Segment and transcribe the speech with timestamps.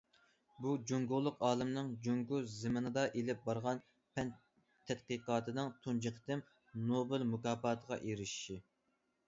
[0.65, 3.83] بۇ جۇڭگولۇق ئالىمنىڭ جۇڭگو زېمىنىدا ئېلىپ بارغان
[4.17, 4.33] پەن
[4.93, 6.45] تەتقىقاتىنىڭ تۇنجى قېتىم
[6.91, 8.63] نوبېل مۇكاپاتىغا ئېرىشىشى.